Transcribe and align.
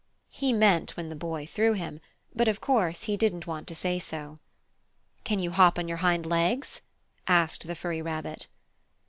He 0.31 0.51
meant 0.51 0.97
when 0.97 1.09
the 1.09 1.15
Boy 1.15 1.45
threw 1.45 1.73
him, 1.73 1.99
but 2.33 2.47
of 2.47 2.59
course 2.59 3.03
he 3.03 3.15
didn't 3.15 3.45
want 3.45 3.67
to 3.67 3.75
say 3.75 3.99
so. 3.99 4.39
"Can 5.23 5.37
you 5.37 5.51
hop 5.51 5.77
on 5.77 5.87
your 5.87 5.97
hind 5.97 6.25
legs?" 6.25 6.81
asked 7.27 7.67
the 7.67 7.75
furry 7.75 8.01
rabbit. 8.01 8.47